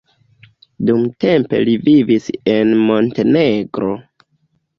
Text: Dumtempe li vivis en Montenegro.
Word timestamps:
Dumtempe 0.89 1.59
li 1.69 1.75
vivis 1.89 2.31
en 2.55 2.73
Montenegro. 2.89 3.93